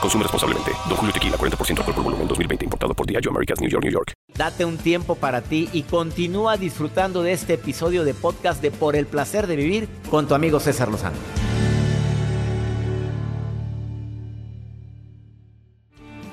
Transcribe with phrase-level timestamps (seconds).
[0.00, 0.72] Consume responsablemente.
[0.88, 2.64] Don Julio Tequila, 40% alcohol por volumen, 2020.
[2.64, 4.12] Importado por Diageo Americas, New York, New York.
[4.36, 8.96] Date un tiempo para ti y continúa disfrutando de este episodio de podcast de Por
[8.96, 11.16] el Placer de Vivir con tu amigo César Lozano.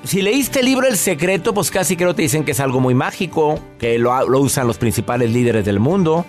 [0.04, 2.94] Si leíste el libro El Secreto, pues casi creo te dicen que es algo muy
[2.94, 6.26] mágico, que lo, lo usan los principales líderes del mundo.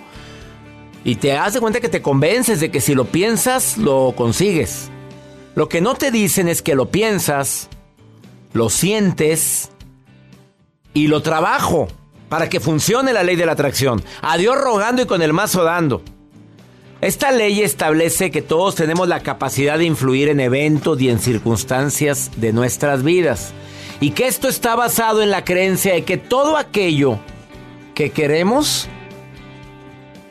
[1.04, 4.90] Y te das de cuenta que te convences de que si lo piensas, lo consigues.
[5.56, 7.70] Lo que no te dicen es que lo piensas,
[8.52, 9.70] lo sientes
[10.92, 11.88] y lo trabajo
[12.28, 14.04] para que funcione la ley de la atracción.
[14.20, 16.02] A Dios rogando y con el mazo dando.
[17.00, 22.32] Esta ley establece que todos tenemos la capacidad de influir en eventos y en circunstancias
[22.36, 23.54] de nuestras vidas.
[23.98, 27.18] Y que esto está basado en la creencia de que todo aquello
[27.94, 28.88] que queremos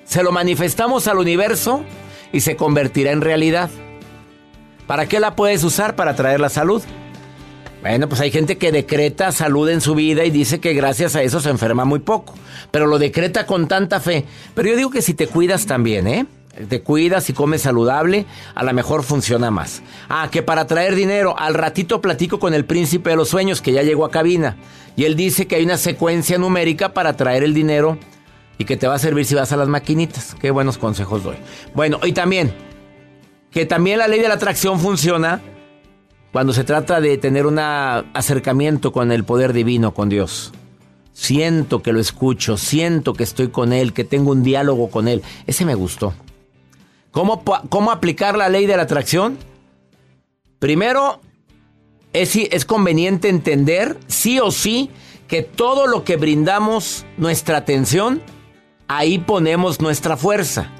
[0.04, 1.84] se lo manifestamos al universo
[2.32, 3.72] y se convertirá en realidad.
[4.88, 5.96] ¿Para qué la puedes usar?
[5.96, 6.82] Para traer la salud.
[7.82, 11.22] Bueno, pues hay gente que decreta salud en su vida y dice que gracias a
[11.22, 12.34] eso se enferma muy poco.
[12.72, 14.26] Pero lo decreta con tanta fe.
[14.56, 16.26] Pero yo digo que si te cuidas también, ¿eh?
[16.70, 19.84] Te cuidas y comes saludable, a lo mejor funciona más.
[20.08, 23.74] Ah, que para traer dinero, al ratito platico con el príncipe de los sueños que
[23.74, 24.56] ya llegó a cabina.
[24.96, 28.00] Y él dice que hay una secuencia numérica para traer el dinero
[28.58, 30.36] y que te va a servir si vas a las maquinitas.
[30.40, 31.36] Qué buenos consejos doy.
[31.74, 32.54] Bueno, y también,
[33.56, 35.42] que también la ley de la atracción funciona
[36.34, 40.52] cuando se trata de tener un acercamiento con el poder divino, con Dios.
[41.14, 45.24] Siento que lo escucho, siento que estoy con Él, que tengo un diálogo con Él.
[45.48, 46.14] Ese me gustó.
[47.12, 49.38] ¿Cómo, cómo aplicar la ley de la atracción?
[50.60, 51.22] Primero,
[52.12, 54.90] es, es conveniente entender, sí o sí,
[55.30, 58.22] que todo lo que brindamos nuestra atención,
[58.90, 60.74] ahí ponemos nuestra fuerza.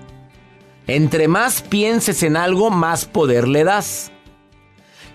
[0.88, 4.12] Entre más pienses en algo, más poder le das.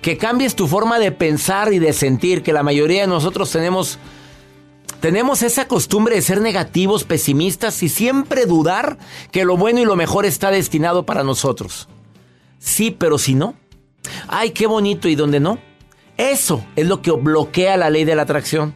[0.03, 3.99] Que cambies tu forma de pensar y de sentir, que la mayoría de nosotros tenemos
[5.01, 8.99] tenemos esa costumbre de ser negativos, pesimistas y siempre dudar
[9.33, 11.89] que lo bueno y lo mejor está destinado para nosotros.
[12.59, 13.55] Sí, pero si no.
[14.29, 15.59] Ay, qué bonito y donde no.
[16.19, 18.75] Eso es lo que bloquea la ley de la atracción.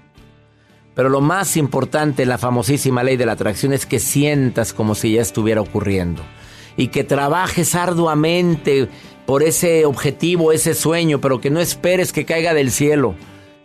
[0.95, 5.13] Pero lo más importante, la famosísima ley de la atracción, es que sientas como si
[5.13, 6.23] ya estuviera ocurriendo.
[6.77, 8.89] Y que trabajes arduamente
[9.27, 13.15] por ese objetivo, ese sueño, pero que no esperes que caiga del cielo.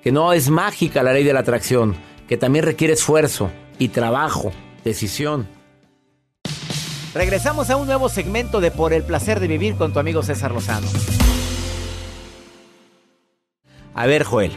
[0.04, 1.96] Que no es mágica la ley de la atracción
[2.30, 3.50] que también requiere esfuerzo
[3.80, 4.52] y trabajo,
[4.84, 5.48] decisión.
[7.16, 10.52] Regresamos a un nuevo segmento de Por el placer de vivir con tu amigo César
[10.52, 10.88] Lozano.
[13.96, 14.52] A ver, Joel,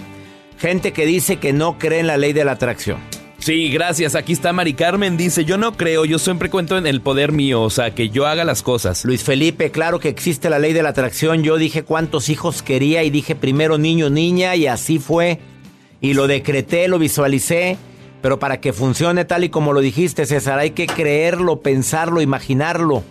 [0.59, 2.99] gente que dice que no cree en la ley de la atracción.
[3.43, 4.15] Sí, gracias.
[4.15, 5.17] Aquí está Mari Carmen.
[5.17, 8.29] Dice, yo no creo, yo siempre cuento en el poder mío, o sea, que yo
[8.29, 9.05] haga las cosas.
[9.05, 11.43] Luis Felipe, claro que existe la ley de la atracción.
[11.43, 15.41] Yo dije cuántos hijos quería y dije primero niño, niña y así fue
[16.01, 17.79] y lo decreté, lo visualicé.
[18.21, 23.03] Pero para que funcione tal y como lo dijiste, César, hay que creerlo, pensarlo, imaginarlo.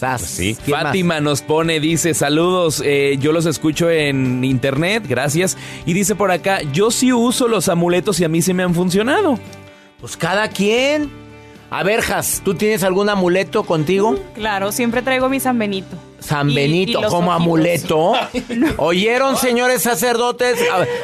[0.00, 0.22] Sas.
[0.22, 0.54] Sí.
[0.54, 5.58] Fátima nos pone, dice, saludos, eh, yo los escucho en internet, gracias.
[5.84, 8.74] Y dice por acá, yo sí uso los amuletos y a mí se me han
[8.74, 9.38] funcionado.
[10.00, 11.10] Pues cada quien.
[11.70, 12.02] A ver,
[12.44, 14.18] ¿tú tienes algún amuleto contigo?
[14.34, 15.96] Claro, siempre traigo mi San Benito.
[16.18, 18.14] San Benito como amuleto.
[18.76, 20.58] ¿Oyeron, señores sacerdotes?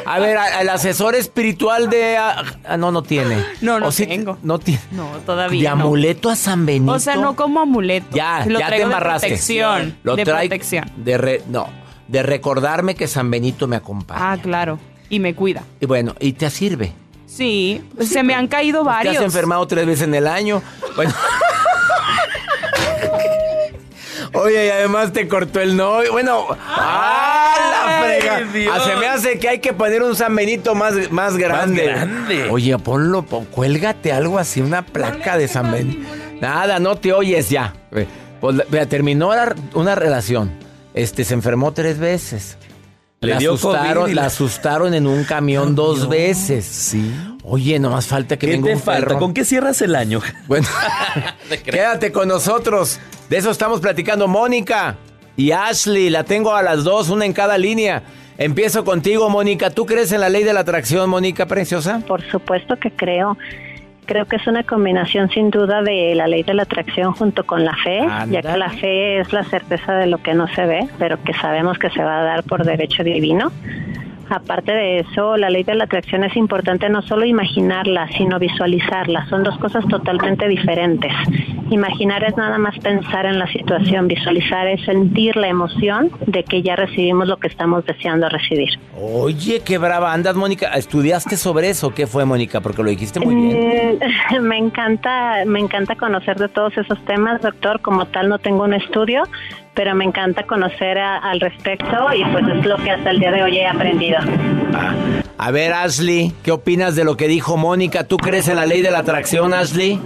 [0.05, 2.17] A, ver, el asesor espiritual de...
[2.17, 2.43] Ah,
[2.77, 3.37] no, no tiene.
[3.61, 4.37] No, no tengo.
[4.43, 4.81] No tiene.
[4.91, 6.91] No, todavía ¿De amuleto a San Benito?
[6.91, 8.15] O sea, no como amuleto.
[8.15, 9.27] Ya, ya te embarraste.
[9.27, 9.97] De protección.
[10.03, 10.91] Lo de protección.
[10.97, 11.67] De no,
[12.09, 14.33] de recordarme que San Benito me acompaña.
[14.33, 14.79] Ah, claro.
[15.09, 15.63] Y me cuida.
[15.79, 16.91] Y bueno, y te sirve.
[17.37, 19.13] Sí, se me han caído varios.
[19.13, 20.61] Te has enfermado tres veces en el año.
[20.95, 21.13] Bueno.
[24.33, 26.11] Oye, y además te cortó el novio.
[26.11, 27.55] Bueno, ¡ah,
[27.87, 28.39] la frega!
[28.51, 28.75] Dios.
[28.75, 31.85] Ah, se me hace que hay que poner un San Benito más, más grande.
[31.85, 32.49] grande.
[32.49, 36.07] Oye, ponlo, pon- cuélgate algo así, una placa de San Benito.
[36.41, 37.73] Nada, no te oyes ya.
[38.41, 38.57] Pues,
[38.89, 40.51] terminó la- una relación.
[40.93, 42.57] Este, se enfermó tres veces.
[43.21, 46.65] Le la dio asustaron, COVID y la la- asustaron en un camión dos veces.
[46.65, 47.11] Sí.
[47.43, 49.07] Oye, nomás falta que ¿Qué venga te un falta?
[49.07, 49.19] perro.
[49.19, 50.21] ¿Con qué cierras el año?
[50.47, 50.67] Bueno,
[51.63, 52.99] quédate con nosotros.
[53.29, 54.27] De eso estamos platicando.
[54.27, 54.97] Mónica
[55.35, 58.03] y Ashley, la tengo a las dos, una en cada línea.
[58.37, 59.71] Empiezo contigo, Mónica.
[59.71, 62.01] ¿Tú crees en la ley de la atracción, Mónica Preciosa?
[62.07, 63.35] Por supuesto que creo.
[64.07, 67.65] Creo que es una combinación sin duda de la ley de la atracción junto con
[67.65, 67.99] la fe,
[68.29, 71.33] ya que la fe es la certeza de lo que no se ve, pero que
[71.33, 73.51] sabemos que se va a dar por derecho divino.
[74.29, 79.25] Aparte de eso, la ley de la atracción es importante no solo imaginarla, sino visualizarla.
[79.27, 81.11] Son dos cosas totalmente diferentes.
[81.69, 86.61] Imaginar es nada más pensar en la situación, visualizar es sentir la emoción de que
[86.61, 88.69] ya recibimos lo que estamos deseando recibir.
[88.99, 90.67] Oye, qué brava andas, Mónica.
[90.73, 91.93] ¿Estudiaste sobre eso?
[91.93, 92.61] ¿Qué fue, Mónica?
[92.61, 93.99] Porque lo dijiste muy bien.
[93.99, 97.81] Mm, Me encanta, me encanta conocer de todos esos temas, doctor.
[97.81, 99.23] Como tal, no tengo un estudio,
[99.77, 103.31] pero me encanta conocer a- al respecto y pues es lo que hasta el día
[103.31, 104.17] de hoy he aprendido.
[104.73, 104.93] Ah.
[105.37, 108.05] A ver, Ashley, ¿qué opinas de lo que dijo Mónica?
[108.07, 110.01] ¿Tú crees en la ley de la atracción, Ashley?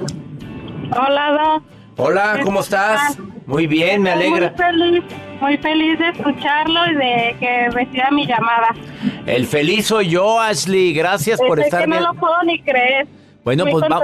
[0.92, 1.64] Hola, Doc.
[1.98, 3.18] Hola, ¿cómo estás?
[3.46, 4.50] Muy bien, me alegra.
[4.50, 5.04] Muy feliz,
[5.40, 8.76] muy feliz de escucharlo y de que reciba mi llamada.
[9.26, 10.94] El feliz soy yo, Ashley.
[10.94, 12.04] Gracias por Es estar que no bien.
[12.04, 13.08] lo puedo ni creer.
[13.44, 14.02] Bueno, Muy pues va-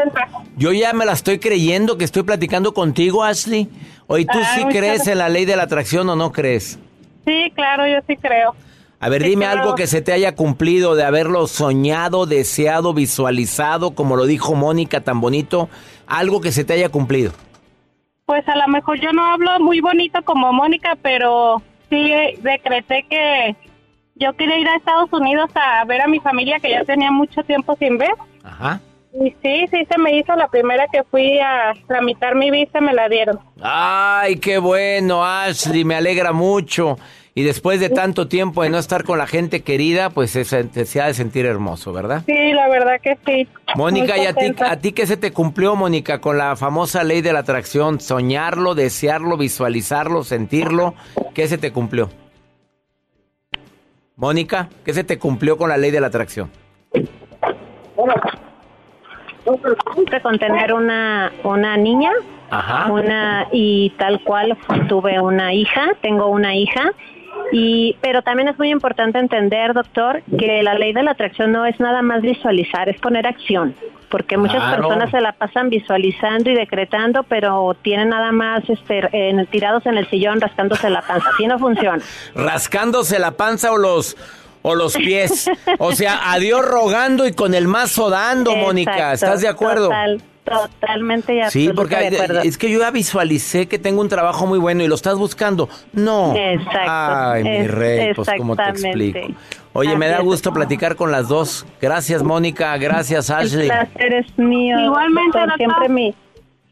[0.55, 3.69] yo ya me la estoy creyendo que estoy platicando contigo, Ashley.
[4.07, 6.79] Oye, ¿tú Ay, sí crees en la ley de la atracción o no crees?
[7.25, 8.55] Sí, claro, yo sí creo.
[8.99, 9.61] A ver, Sí, dime claro.
[9.61, 15.01] algo que se te haya cumplido de haberlo soñado, deseado, visualizado, como lo dijo Mónica
[15.01, 15.69] tan bonito,
[16.07, 17.31] algo que se te haya cumplido.
[18.25, 21.61] Pues a lo mejor yo no hablo muy bonito como Mónica, pero
[21.91, 22.11] sí
[22.41, 23.55] decreté que
[24.15, 27.43] yo quería ir a Estados Unidos a ver a mi familia que ya tenía mucho
[27.43, 28.13] tiempo sin ver.
[28.43, 28.81] Ajá.
[29.19, 32.93] Y sí, sí se me hizo la primera que fui a tramitar mi visa, me
[32.93, 33.39] la dieron.
[33.61, 36.97] Ay, qué bueno, Ashley, me alegra mucho.
[37.33, 40.85] Y después de tanto tiempo de no estar con la gente querida, pues se, se-
[40.85, 42.23] se ha de sentir hermoso, ¿verdad?
[42.25, 43.47] Sí, la verdad que sí.
[43.75, 47.21] Mónica, ¿y a ti, a ti qué se te cumplió, Mónica, con la famosa ley
[47.21, 47.99] de la atracción?
[47.99, 50.95] Soñarlo, desearlo, visualizarlo, sentirlo.
[51.35, 52.09] ¿Qué se te cumplió?
[54.15, 56.49] Mónica, ¿qué se te cumplió con la ley de la atracción?
[56.91, 58.21] Siempre
[60.21, 62.11] con tener una, una niña,
[62.49, 62.91] Ajá.
[62.91, 64.57] una y tal cual
[64.87, 66.91] tuve una hija, tengo una hija.
[67.53, 71.65] Y, pero también es muy importante entender, doctor, que la ley de la atracción no
[71.65, 73.73] es nada más visualizar, es poner acción.
[74.09, 74.83] Porque muchas Claro.
[74.83, 79.97] personas se la pasan visualizando y decretando, pero tienen nada más este, en- tirados en
[79.97, 81.29] el sillón rascándose la panza.
[81.33, 82.01] Así no funciona.
[82.35, 84.15] Rascándose la panza o los
[84.67, 85.49] o los pies.
[85.79, 89.13] O sea, a Dios rogando y con el mazo dando, Mónica.
[89.13, 89.85] ¿Estás de acuerdo?
[89.87, 92.41] Total, totalmente y Sí, porque de hay- acuerdo.
[92.41, 95.69] es que yo ya visualicé que tengo un trabajo muy bueno y lo estás buscando.
[95.93, 96.33] No.
[96.35, 99.19] Exacto, Ay, mi es- rey, pues cómo te explico.
[99.73, 100.23] Oye, me da es.
[100.23, 101.65] gusto platicar con las dos.
[101.81, 102.75] Gracias, Mónica.
[102.77, 103.67] Gracias, El Ashley.
[103.67, 104.77] placer es mío.
[104.79, 105.57] Igualmente, doctor.
[105.57, 106.15] siempre mi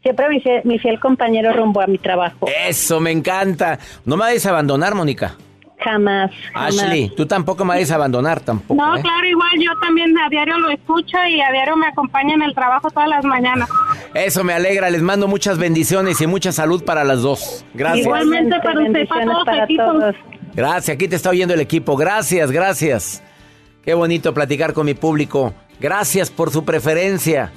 [0.02, 2.46] siempre mi fiel, mi fiel compañero rumbo a mi trabajo.
[2.66, 3.78] Eso, me encanta.
[4.04, 5.36] No me vayas a abandonar, Mónica.
[5.86, 6.80] Jamás, jamás.
[6.80, 8.74] Ashley, tú tampoco me vayas a abandonar, tampoco.
[8.74, 9.00] No, ¿eh?
[9.00, 12.54] claro, igual yo también a diario lo escucho y a diario me acompaña en el
[12.54, 13.68] trabajo todas las mañanas.
[14.12, 14.90] Eso me alegra.
[14.90, 17.64] Les mando muchas bendiciones y mucha salud para las dos.
[17.74, 18.04] Gracias.
[18.04, 19.86] Igualmente para usted, para todos para equipos.
[19.86, 20.16] todos.
[20.54, 21.96] Gracias, aquí te está oyendo el equipo.
[21.96, 23.22] Gracias, gracias.
[23.82, 25.54] Qué bonito platicar con mi público.
[25.78, 27.52] Gracias por su preferencia.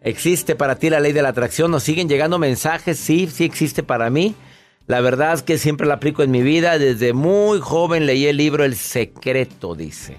[0.00, 1.70] ¿Existe para ti la ley de la atracción?
[1.70, 2.98] ¿Nos siguen llegando mensajes?
[2.98, 4.34] Sí, sí existe para mí.
[4.86, 6.78] La verdad es que siempre la aplico en mi vida.
[6.78, 10.16] Desde muy joven leí el libro El Secreto, dice.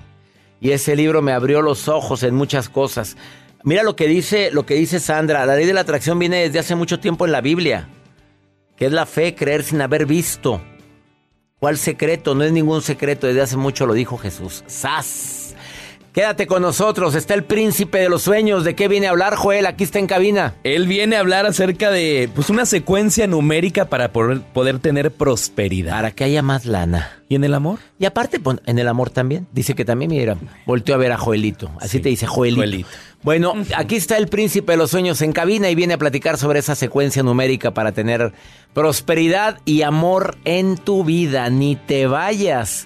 [0.61, 3.17] Y ese libro me abrió los ojos en muchas cosas.
[3.63, 5.45] Mira lo que dice, lo que dice Sandra.
[5.45, 7.89] La ley de la atracción viene desde hace mucho tiempo en la Biblia.
[8.77, 10.61] Que es la fe, creer sin haber visto.
[11.59, 12.35] ¿Cuál secreto?
[12.35, 14.63] No es ningún secreto, desde hace mucho lo dijo Jesús.
[14.67, 15.42] ¡Sas!
[16.13, 18.63] Quédate con nosotros, está el príncipe de los sueños.
[18.63, 19.65] ¿De qué viene a hablar, Joel?
[19.65, 20.53] Aquí está en cabina.
[20.63, 25.93] Él viene a hablar acerca de pues una secuencia numérica para poder, poder tener prosperidad.
[25.93, 27.23] Para que haya más lana.
[27.29, 27.79] ¿Y en el amor?
[27.97, 29.47] Y aparte, en el amor también.
[29.53, 31.71] Dice que también, mira, volteó a ver a Joelito.
[31.79, 32.61] Así te dice Joelito.
[32.61, 32.89] Joelito.
[33.23, 36.59] Bueno, aquí está el príncipe de los sueños en cabina y viene a platicar sobre
[36.59, 38.33] esa secuencia numérica para tener
[38.75, 41.49] prosperidad y amor en tu vida.
[41.49, 42.85] Ni te vayas.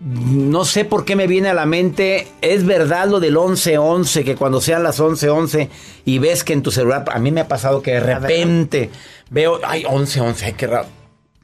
[0.00, 4.34] No sé por qué me viene a la mente, es verdad lo del 1111, que
[4.36, 5.70] cuando sean las 1111
[6.04, 8.90] y ves que en tu celular, a mí me ha pasado que de repente
[9.30, 10.88] veo, ay, 1111, ay, qué raro.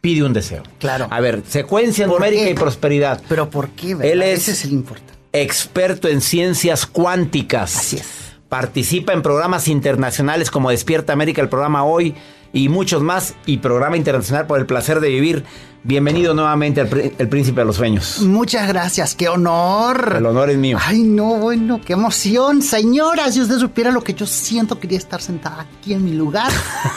[0.02, 0.62] Pide un deseo.
[0.78, 1.06] Claro.
[1.10, 2.50] A ver, secuencia ¿Por numérica qué?
[2.50, 3.22] y prosperidad.
[3.28, 3.94] Pero ¿por qué?
[3.94, 4.12] verdad?
[4.12, 5.12] Él es- Ese es el importante.
[5.32, 7.76] Experto en ciencias cuánticas.
[7.76, 8.04] Así es.
[8.48, 12.14] Participa en programas internacionales como Despierta América, el programa Hoy
[12.52, 13.34] y muchos más.
[13.46, 15.44] Y programa internacional por el placer de vivir.
[15.82, 18.20] Bienvenido nuevamente al el Príncipe de los Sueños.
[18.20, 20.16] Muchas gracias, qué honor.
[20.18, 20.78] El honor es mío.
[20.78, 22.60] Ay, no, bueno, qué emoción.
[22.60, 26.52] Señora, si usted supiera lo que yo siento, quería estar sentada aquí en mi lugar.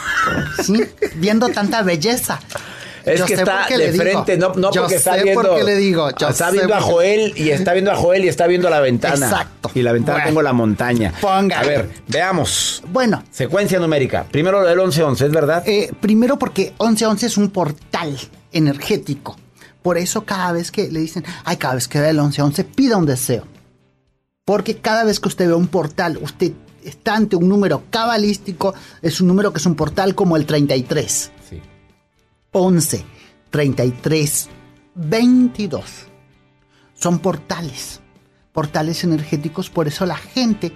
[0.63, 0.83] sí,
[1.15, 2.39] viendo tanta belleza.
[3.05, 4.03] Es Yo que está de digo.
[4.03, 5.41] frente, no, no Yo porque está viendo.
[5.41, 6.10] por qué le digo.
[6.17, 9.25] Yo está viendo a Joel y está viendo a Joel y está viendo la ventana.
[9.25, 9.72] Exacto.
[9.75, 10.27] Y la ventana Bueno.
[10.29, 11.13] tengo la montaña.
[11.19, 11.53] Póngale.
[11.55, 12.81] A ver, veamos.
[12.91, 14.25] Bueno, Secuencia numérica.
[14.31, 15.63] Primero lo del 1111, ¿es verdad?
[15.65, 18.17] eh, primero porque 1111 es un portal
[18.53, 19.36] energético.
[19.81, 22.95] Por eso cada vez que le dicen, ay, cada vez que ve el 1111, pida
[22.98, 23.45] un deseo.
[24.45, 26.51] Porque cada vez que usted ve un portal, usted
[26.83, 31.31] está ante un número cabalístico, es un número que es un portal como el 33.
[32.53, 32.60] Sí.
[32.60, 33.05] 11,
[33.50, 34.50] 33,
[34.95, 35.83] 22.
[36.93, 38.00] Son portales,
[38.51, 40.72] portales energéticos, por eso la gente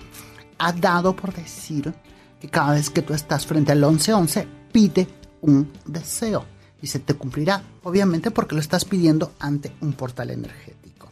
[0.58, 1.94] ha dado por decir
[2.42, 5.08] que cada vez que tú estás frente al 1111, pide
[5.42, 6.46] un deseo
[6.82, 11.12] y se te cumplirá, obviamente porque lo estás pidiendo ante un portal energético.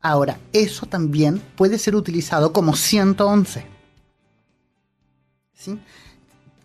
[0.00, 3.66] Ahora, eso también puede ser utilizado como 111.
[5.54, 5.78] ¿Sí?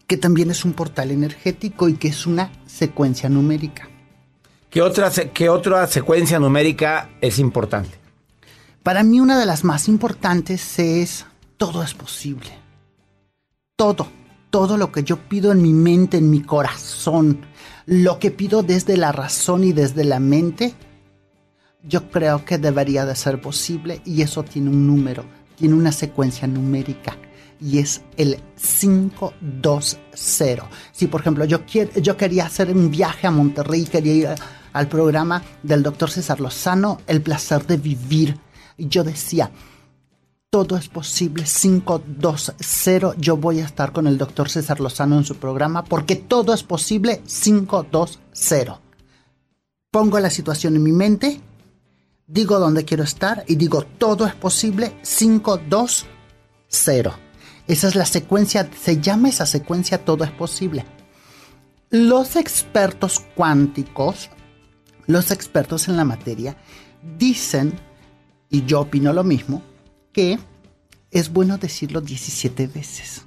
[0.07, 3.87] Que también es un portal energético y que es una secuencia numérica.
[4.69, 7.97] ¿Qué otra, qué otra secuencia numérica es importante?
[8.81, 11.25] Para mí una de las más importantes es
[11.57, 12.49] todo es posible.
[13.75, 14.07] Todo,
[14.49, 17.45] todo lo que yo pido en mi mente, en mi corazón,
[17.85, 20.73] lo que pido desde la razón y desde la mente,
[21.83, 26.47] yo creo que debería de ser posible y eso tiene un número, tiene una secuencia
[26.47, 27.17] numérica
[27.63, 29.97] y es el 520.
[30.91, 34.27] Si por ejemplo yo, quiero, yo quería hacer un viaje a Monterrey, quería ir
[34.73, 38.37] al programa del doctor César Lozano, El placer de vivir,
[38.75, 39.49] y yo decía,
[40.49, 45.37] todo es posible, 520, yo voy a estar con el doctor César Lozano en su
[45.37, 48.73] programa porque todo es posible, 520.
[49.89, 51.39] Pongo la situación en mi mente,
[52.27, 56.11] digo dónde quiero estar y digo todo es posible, 520.
[57.67, 60.85] Esa es la secuencia, se llama esa secuencia todo es posible.
[61.89, 64.29] Los expertos cuánticos,
[65.05, 66.57] los expertos en la materia,
[67.17, 67.73] dicen,
[68.49, 69.61] y yo opino lo mismo,
[70.11, 70.39] que
[71.11, 73.23] es bueno decirlo 17 veces,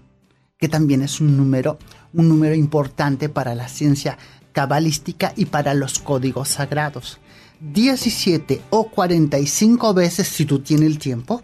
[0.59, 1.79] que también es un número,
[2.13, 4.19] un número importante para la ciencia
[4.53, 7.19] cabalística y para los códigos sagrados.
[7.61, 11.43] 17 o 45 veces si tú tienes el tiempo,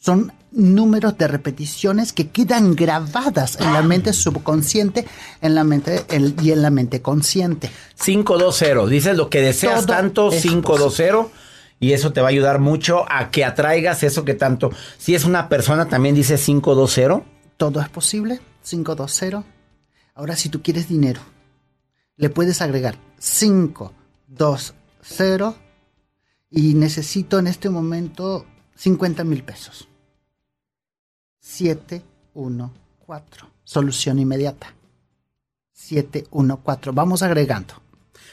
[0.00, 5.06] son números de repeticiones que quedan grabadas en la mente subconsciente
[5.40, 7.70] en la mente, el- y en la mente consciente.
[8.02, 8.88] 520.
[8.90, 11.28] Dices lo que deseas Todo tanto, es 520.
[11.78, 14.70] Y eso te va a ayudar mucho a que atraigas eso que tanto.
[14.98, 17.24] Si es una persona, también dice 520.
[17.56, 18.40] Todo es posible.
[18.64, 19.44] 520.
[20.14, 21.20] Ahora, si tú quieres dinero,
[22.16, 25.54] le puedes agregar 520
[26.50, 29.86] y necesito en este momento 50 mil pesos.
[31.40, 33.44] 714.
[33.64, 34.74] Solución inmediata.
[35.72, 36.90] 714.
[36.92, 37.74] Vamos agregando.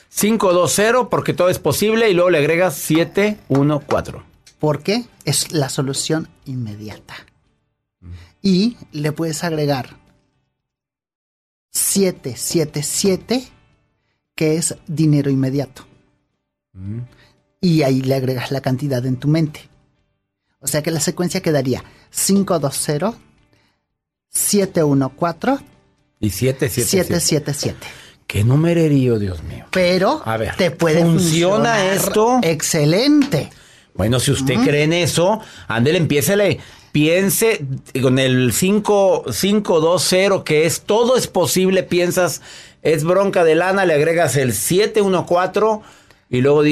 [0.09, 4.19] 520 porque todo es posible y luego le agregas 714.
[4.59, 7.15] Porque es la solución inmediata.
[8.41, 9.97] Y le puedes agregar
[11.71, 13.47] 777,
[14.35, 15.85] que es dinero inmediato.
[17.59, 19.69] Y ahí le agregas la cantidad en tu mente.
[20.67, 21.81] O sea que la secuencia quedaría
[22.11, 23.17] 520,
[24.29, 25.63] 714
[26.19, 26.89] y 777.
[26.89, 27.87] 777.
[28.27, 29.63] ¿Qué numererío, Dios mío?
[29.71, 32.41] Pero A ver, te puede ¿funciona esto?
[32.43, 33.49] Excelente.
[33.93, 36.59] Bueno, si usted cree en eso, ándele, empiécele.
[36.91, 37.65] Piense
[38.01, 42.41] con el 5, 520, que es todo es posible, piensas,
[42.81, 45.79] es bronca de lana, le agregas el 714
[46.29, 46.63] y luego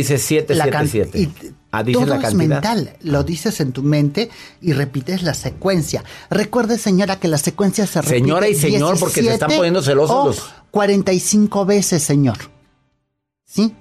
[0.72, 1.20] can- 777.
[1.20, 1.30] y
[1.72, 4.30] Ah, todo la es mental, lo dices en tu mente
[4.62, 6.06] y repites la secuencia.
[6.30, 9.82] Recuerde, señora, que la secuencia se repite Señora y señor, porque se están 17 poniendo
[9.82, 12.38] celosos o los- 45 veces, señor.
[13.46, 13.74] ¿Sí?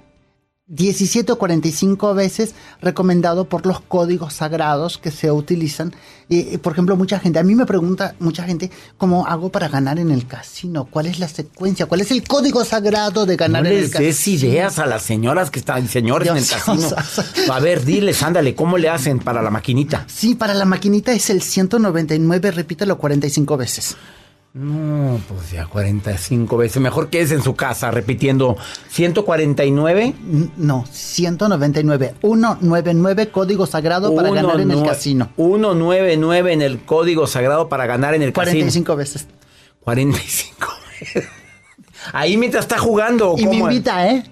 [0.67, 5.93] 17 o 45 veces recomendado por los códigos sagrados que se utilizan.
[6.27, 9.67] Y, y, por ejemplo, mucha gente, a mí me pregunta mucha gente, ¿cómo hago para
[9.69, 10.85] ganar en el casino?
[10.85, 11.85] ¿Cuál es la secuencia?
[11.85, 14.07] ¿Cuál es el código sagrado de ganar No en el les casino?
[14.07, 16.77] des ideas a las señoras que están, señores en el casino.
[16.77, 17.49] Dios.
[17.49, 20.05] A ver, diles, ándale, ¿cómo le hacen para la maquinita?
[20.07, 23.95] Sí, para la maquinita es el 199, repítelo 45 veces.
[24.57, 26.81] No, pues ya 45 veces.
[26.81, 28.55] Mejor que es en su casa repitiendo
[28.87, 30.13] 149.
[30.17, 32.15] N- No, 199.
[32.21, 35.27] 199, código sagrado para ganar en el casino.
[35.35, 38.53] 199 en el código sagrado para ganar en el casino.
[38.53, 39.27] 45 veces.
[39.81, 40.67] 45
[41.01, 41.25] veces.
[42.13, 43.31] Ahí mientras está jugando.
[43.31, 43.69] ¿o Y me cómo?
[43.69, 44.23] invita, ¿eh?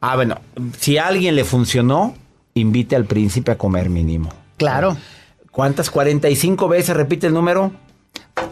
[0.00, 0.38] Ah, bueno,
[0.78, 2.14] si a alguien le funcionó,
[2.54, 4.28] invite al príncipe a comer mínimo.
[4.56, 4.96] Claro.
[5.50, 5.90] ¿Cuántas?
[5.90, 7.72] 45 veces repite el número.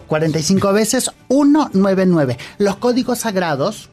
[0.06, 2.38] 45 veces 199.
[2.58, 3.90] Los códigos sagrados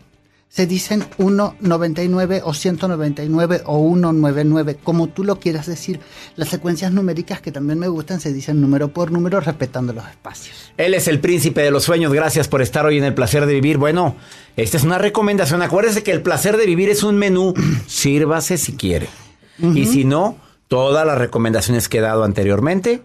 [0.53, 6.00] se dicen 199 o 199 o 199, como tú lo quieras decir.
[6.36, 10.72] Las secuencias numéricas que también me gustan se dicen número por número respetando los espacios.
[10.77, 12.13] Él es el príncipe de los sueños.
[12.13, 13.79] Gracias por estar hoy en el placer de vivir.
[13.79, 14.15] Bueno,
[14.55, 15.63] esta es una recomendación.
[15.63, 17.55] Acuérdese que el placer de vivir es un menú.
[17.88, 19.10] Sírvase si quiere.
[19.58, 23.01] Y si no, todas las recomendaciones que he dado anteriormente,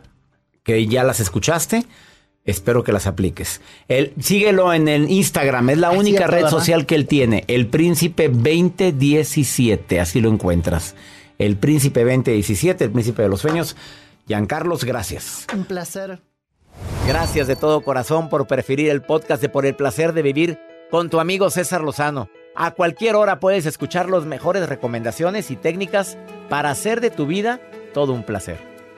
[0.64, 1.86] que ya las escuchaste,
[2.50, 3.60] espero que las apliques.
[3.88, 5.70] Él, síguelo en el Instagram.
[5.70, 7.44] Es la Ah, única red social que él tiene.
[7.48, 10.00] El príncipe 2017.
[10.00, 10.94] Así lo encuentras.
[11.38, 13.76] El príncipe 2017, el príncipe de los sueños.
[14.26, 15.46] Giancarlos, gracias.
[15.54, 16.20] Un placer.
[17.06, 20.58] Gracias de todo corazón por preferir el podcast de Por el placer de vivir
[20.90, 22.28] con tu amigo César Lozano.
[22.54, 27.60] A cualquier hora puedes escuchar las mejores recomendaciones y técnicas para hacer de tu vida
[27.94, 28.67] todo un placer.